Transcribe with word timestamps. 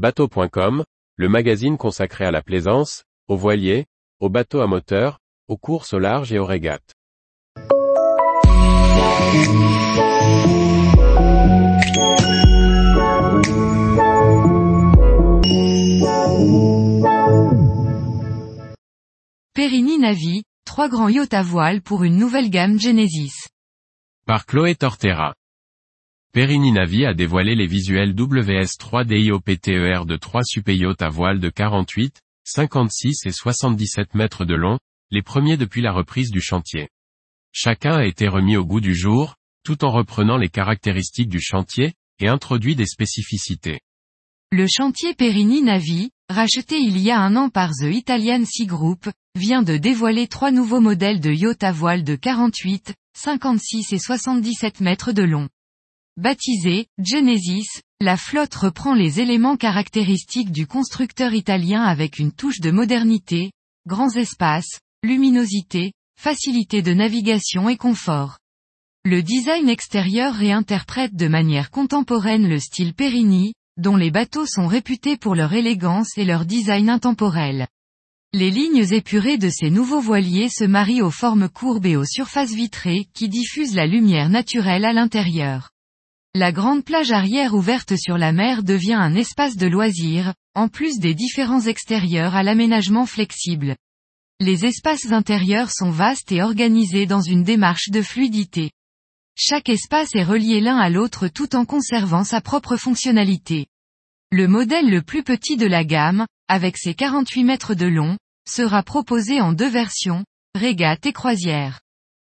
Bateau.com, 0.00 0.82
le 1.16 1.28
magazine 1.28 1.76
consacré 1.76 2.24
à 2.24 2.30
la 2.30 2.40
plaisance, 2.40 3.04
aux 3.28 3.36
voiliers, 3.36 3.84
aux 4.18 4.30
bateaux 4.30 4.62
à 4.62 4.66
moteur, 4.66 5.18
aux 5.46 5.58
courses 5.58 5.92
au 5.92 5.98
large 5.98 6.32
et 6.32 6.38
aux 6.38 6.46
régates. 6.46 6.94
Perini 19.52 19.98
Navi, 19.98 20.44
trois 20.64 20.88
grands 20.88 21.10
yachts 21.10 21.34
à 21.34 21.42
voile 21.42 21.82
pour 21.82 22.04
une 22.04 22.16
nouvelle 22.16 22.48
gamme 22.48 22.80
Genesis. 22.80 23.48
Par 24.24 24.46
Chloé 24.46 24.76
Tortera. 24.76 25.34
Perini 26.32 26.70
Navi 26.70 27.06
a 27.06 27.12
dévoilé 27.12 27.56
les 27.56 27.66
visuels 27.66 28.14
WS3 28.14 29.04
DIOPTER 29.04 30.02
de 30.06 30.16
trois 30.16 30.44
super-yachts 30.44 31.02
à 31.02 31.08
voile 31.08 31.40
de 31.40 31.48
48, 31.48 32.20
56 32.44 33.26
et 33.26 33.32
77 33.32 34.14
mètres 34.14 34.44
de 34.44 34.54
long, 34.54 34.78
les 35.10 35.22
premiers 35.22 35.56
depuis 35.56 35.82
la 35.82 35.90
reprise 35.90 36.30
du 36.30 36.40
chantier. 36.40 36.88
Chacun 37.50 37.96
a 37.96 38.04
été 38.04 38.28
remis 38.28 38.56
au 38.56 38.64
goût 38.64 38.80
du 38.80 38.94
jour, 38.94 39.34
tout 39.64 39.84
en 39.84 39.90
reprenant 39.90 40.36
les 40.36 40.48
caractéristiques 40.48 41.28
du 41.28 41.40
chantier, 41.40 41.94
et 42.20 42.28
introduit 42.28 42.76
des 42.76 42.86
spécificités. 42.86 43.80
Le 44.52 44.68
chantier 44.68 45.14
Perini 45.14 45.62
Navi, 45.62 46.10
racheté 46.28 46.78
il 46.78 46.98
y 46.98 47.10
a 47.10 47.18
un 47.18 47.34
an 47.34 47.48
par 47.48 47.70
The 47.72 47.92
Italian 47.92 48.44
Sea 48.44 48.66
Group, 48.66 49.10
vient 49.34 49.64
de 49.64 49.78
dévoiler 49.78 50.28
trois 50.28 50.52
nouveaux 50.52 50.80
modèles 50.80 51.18
de 51.18 51.32
yacht 51.32 51.64
à 51.64 51.72
voile 51.72 52.04
de 52.04 52.14
48, 52.14 52.94
56 53.16 53.92
et 53.92 53.98
77 53.98 54.80
mètres 54.80 55.10
de 55.10 55.24
long. 55.24 55.48
Baptisé 56.20 56.84
Genesis, 57.02 57.80
la 57.98 58.18
flotte 58.18 58.54
reprend 58.54 58.92
les 58.92 59.20
éléments 59.20 59.56
caractéristiques 59.56 60.52
du 60.52 60.66
constructeur 60.66 61.32
italien 61.32 61.82
avec 61.82 62.18
une 62.18 62.30
touche 62.30 62.60
de 62.60 62.70
modernité, 62.70 63.52
grands 63.86 64.10
espaces, 64.10 64.80
luminosité, 65.02 65.94
facilité 66.20 66.82
de 66.82 66.92
navigation 66.92 67.70
et 67.70 67.78
confort. 67.78 68.36
Le 69.06 69.22
design 69.22 69.70
extérieur 69.70 70.34
réinterprète 70.34 71.16
de 71.16 71.26
manière 71.26 71.70
contemporaine 71.70 72.46
le 72.46 72.58
style 72.58 72.92
Perini, 72.92 73.54
dont 73.78 73.96
les 73.96 74.10
bateaux 74.10 74.44
sont 74.44 74.66
réputés 74.66 75.16
pour 75.16 75.34
leur 75.34 75.54
élégance 75.54 76.18
et 76.18 76.26
leur 76.26 76.44
design 76.44 76.90
intemporel. 76.90 77.66
Les 78.34 78.50
lignes 78.50 78.92
épurées 78.92 79.38
de 79.38 79.48
ces 79.48 79.70
nouveaux 79.70 80.00
voiliers 80.00 80.50
se 80.50 80.64
marient 80.64 81.00
aux 81.00 81.10
formes 81.10 81.48
courbes 81.48 81.86
et 81.86 81.96
aux 81.96 82.04
surfaces 82.04 82.52
vitrées 82.52 83.06
qui 83.14 83.30
diffusent 83.30 83.74
la 83.74 83.86
lumière 83.86 84.28
naturelle 84.28 84.84
à 84.84 84.92
l'intérieur. 84.92 85.70
La 86.36 86.52
grande 86.52 86.84
plage 86.84 87.10
arrière 87.10 87.54
ouverte 87.54 87.96
sur 87.96 88.16
la 88.16 88.30
mer 88.30 88.62
devient 88.62 88.94
un 88.94 89.16
espace 89.16 89.56
de 89.56 89.66
loisirs, 89.66 90.32
en 90.54 90.68
plus 90.68 91.00
des 91.00 91.12
différents 91.12 91.62
extérieurs 91.62 92.36
à 92.36 92.44
l'aménagement 92.44 93.04
flexible. 93.04 93.74
Les 94.38 94.64
espaces 94.64 95.10
intérieurs 95.10 95.72
sont 95.72 95.90
vastes 95.90 96.30
et 96.30 96.40
organisés 96.40 97.06
dans 97.06 97.20
une 97.20 97.42
démarche 97.42 97.90
de 97.90 98.00
fluidité. 98.00 98.70
Chaque 99.36 99.68
espace 99.68 100.14
est 100.14 100.22
relié 100.22 100.60
l'un 100.60 100.76
à 100.76 100.88
l'autre 100.88 101.26
tout 101.26 101.56
en 101.56 101.64
conservant 101.64 102.22
sa 102.22 102.40
propre 102.40 102.76
fonctionnalité. 102.76 103.66
Le 104.30 104.46
modèle 104.46 104.88
le 104.88 105.02
plus 105.02 105.24
petit 105.24 105.56
de 105.56 105.66
la 105.66 105.82
gamme, 105.82 106.26
avec 106.46 106.78
ses 106.78 106.94
48 106.94 107.42
mètres 107.42 107.74
de 107.74 107.86
long, 107.86 108.16
sera 108.48 108.84
proposé 108.84 109.40
en 109.40 109.52
deux 109.52 109.68
versions, 109.68 110.24
régate 110.54 111.06
et 111.06 111.12
croisière. 111.12 111.80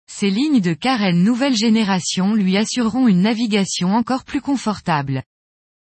Ces 0.07 0.31
lignes 0.31 0.61
de 0.61 0.75
carène 0.75 1.23
nouvelle 1.23 1.57
génération 1.57 2.35
lui 2.35 2.57
assureront 2.57 3.09
une 3.09 3.23
navigation 3.23 3.95
encore 3.95 4.25
plus 4.25 4.41
confortable. 4.41 5.23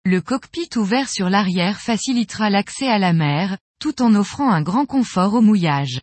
Le 0.05 0.21
cockpit 0.21 0.69
ouvert 0.75 1.09
sur 1.09 1.29
l'arrière 1.29 1.81
facilitera 1.81 2.49
l'accès 2.49 2.87
à 2.87 2.99
la 2.99 3.13
mer, 3.13 3.57
tout 3.79 4.01
en 4.01 4.15
offrant 4.15 4.51
un 4.51 4.61
grand 4.61 4.85
confort 4.85 5.33
au 5.33 5.41
mouillage. 5.41 6.01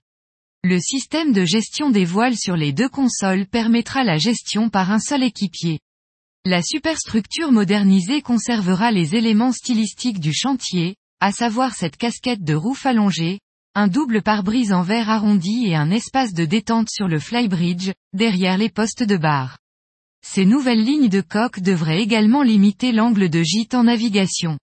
Le 0.63 0.81
système 0.81 1.33
de 1.33 1.45
gestion 1.45 1.91
des 1.91 2.05
voiles 2.05 2.37
sur 2.37 2.57
les 2.57 2.73
deux 2.73 2.89
consoles 2.89 3.47
permettra 3.47 4.05
la 4.05 4.19
gestion 4.19 4.69
par 4.69 4.91
un 4.91 4.99
seul 4.99 5.23
équipier. 5.23 5.81
La 6.45 6.63
superstructure 6.63 7.53
modernisée 7.53 8.23
conservera 8.23 8.91
les 8.91 9.15
éléments 9.15 9.53
stylistiques 9.53 10.21
du 10.21 10.33
chantier, 10.33 10.97
à 11.21 11.33
savoir 11.33 11.75
cette 11.75 11.97
casquette 11.97 12.45
de 12.45 12.55
rouf 12.55 12.87
allongée, 12.87 13.41
un 13.79 13.89
double 13.89 14.23
pare-brise 14.23 14.73
en 14.73 14.81
verre 14.81 15.11
arrondi 15.11 15.67
et 15.67 15.77
un 15.77 15.91
espace 15.91 16.33
de 16.33 16.47
détente 16.47 16.89
sur 16.89 17.09
le 17.09 17.19
flybridge, 17.19 17.93
derrière 18.15 18.57
les 18.57 18.71
postes 18.71 19.03
de 19.03 19.19
barre. 19.19 19.59
Ces 20.27 20.47
nouvelles 20.47 20.83
lignes 20.83 21.11
de 21.11 21.21
coque 21.21 21.61
devraient 21.61 22.01
également 22.01 22.43
limiter 22.43 22.91
l'angle 22.91 23.29
de 23.29 23.43
gîte 23.43 23.75
en 23.75 23.85
navigation. 23.85 24.59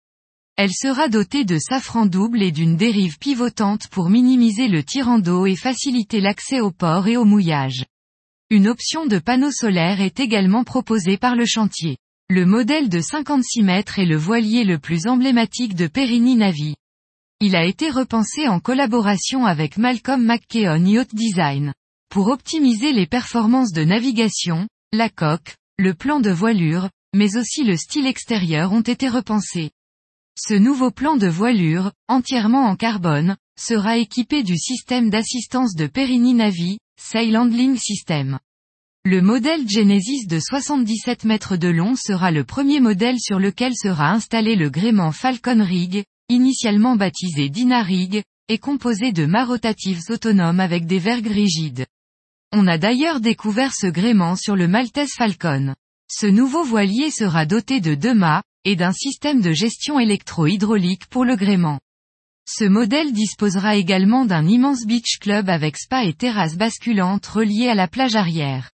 Elle 0.58 0.74
sera 0.74 1.08
dotée 1.08 1.47
de 1.47 1.58
safran 1.58 2.04
double 2.04 2.42
et 2.42 2.52
d'une 2.52 2.76
dérive 2.76 3.16
pivotante 3.16 3.88
pour 3.88 4.10
minimiser 4.10 4.68
le 4.68 4.84
tirant 4.84 5.18
d'eau 5.18 5.47
et 5.47 5.56
faciliter 5.56 6.20
l'accès 6.20 6.60
au 6.60 6.70
port 6.70 7.08
et 7.08 7.16
au 7.16 7.24
mouillage. 7.24 7.86
Une 8.50 8.68
option 8.68 9.06
de 9.06 9.18
panneau 9.18 9.50
solaire 9.50 10.02
est 10.02 10.20
également 10.20 10.64
proposée 10.64 11.16
par 11.16 11.34
le 11.34 11.47
chantier. 11.47 11.97
Le 12.28 12.44
modèle 12.44 12.91
de 12.91 13.00
56 13.00 13.62
mètres 13.62 13.98
est 13.98 14.04
le 14.04 14.18
voilier 14.18 14.64
le 14.64 14.78
plus 14.78 15.06
emblématique 15.06 15.74
de 15.74 15.86
Perini 15.86 16.36
Navi. 16.36 16.74
Il 17.41 17.54
a 17.54 17.65
été 17.65 17.88
repensé 17.88 18.49
en 18.49 18.59
collaboration 18.59 19.47
avec 19.47 19.76
Malcolm 19.76 20.25
McKeon 20.25 20.84
Yacht 20.84 21.15
Design. 21.15 21.72
Pour 22.10 22.31
optimiser 22.31 22.93
les 22.93 23.06
performances 23.06 23.71
de 23.71 23.84
navigation, 23.84 24.66
la 24.93 25.09
coque, 25.09 25.54
le 25.78 25.94
plan 25.94 26.19
de 26.19 26.31
voilure, 26.31 26.91
mais 27.15 27.37
aussi 27.37 27.62
le 27.62 27.77
style 27.77 28.09
extérieur 28.09 28.72
ont 28.72 28.81
été 28.81 29.09
repensés. 29.09 29.71
Ce 30.37 30.54
nouveau 30.54 30.91
plan 30.91 31.15
de 31.15 31.28
voilure, 31.28 31.93
entièrement 32.09 32.66
en 32.66 32.75
carbone, 32.75 33.37
sera 33.56 33.98
équipé 33.98 34.43
du 34.43 34.59
système 34.59 35.09
d'assistance 35.09 35.77
de 35.77 35.87
Perini 35.87 36.34
Navi, 36.34 36.78
Sail 37.00 37.37
Handling 37.37 37.77
System. 37.77 38.41
Le 39.04 39.22
modèle 39.22 39.69
Genesis 39.69 40.27
de 40.27 40.41
77 40.41 41.22
mètres 41.22 41.56
de 41.56 41.69
long 41.69 41.94
sera 41.94 42.32
le 42.32 42.43
premier 42.43 42.81
modèle 42.81 43.21
sur 43.21 43.38
lequel 43.38 43.75
sera 43.77 44.10
installé 44.10 44.56
le 44.56 44.71
gréement 44.71 45.12
Falcon 45.12 45.62
Rig, 45.62 46.04
initialement 46.28 46.97
baptisé 46.97 47.49
Dynarig, 47.49 48.22
est 48.49 48.59
composé 48.59 49.12
de 49.12 49.27
mâts 49.27 49.44
rotatifs 49.44 50.11
autonomes 50.11 50.61
avec 50.61 50.87
des 50.87 50.99
vergues 50.99 51.27
rigides. 51.28 51.87
On 52.53 52.66
a 52.66 52.78
d'ailleurs 52.78 53.21
découvert 53.21 53.75
ce 53.75 53.87
gréement 53.87 54.37
sur 54.37 54.56
le 54.56 54.69
Maltese 54.69 55.15
Falcon. 55.15 55.75
Ce 56.11 56.27
nouveau 56.27 56.65
voilier 56.65 57.11
sera 57.11 57.44
doté 57.44 57.81
de 57.81 57.94
deux 57.94 58.15
mâts, 58.15 58.43
et 58.65 58.77
d'un 58.77 58.93
système 58.93 59.41
de 59.41 59.53
gestion 59.53 59.99
électro-hydraulique 59.99 61.06
pour 61.06 61.25
le 61.25 61.37
gréement. 61.37 61.81
Ce 62.47 62.65
modèle 62.65 63.12
disposera 63.12 63.77
également 63.77 64.25
d'un 64.25 64.47
immense 64.47 64.87
beach 64.87 65.19
club 65.21 65.50
avec 65.50 65.77
spa 65.77 66.05
et 66.05 66.15
terrasse 66.15 66.56
basculante 66.56 67.27
reliée 67.27 67.69
à 67.69 67.75
la 67.75 67.89
plage 67.89 68.16
arrière. 68.16 68.71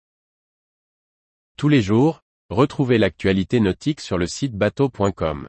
Tous 1.59 1.69
les 1.69 1.83
jours, 1.83 2.23
retrouvez 2.49 2.97
l'actualité 2.97 3.61
nautique 3.61 4.01
sur 4.01 4.17
le 4.17 4.27
site 4.27 4.55
bateau.com. 4.55 5.49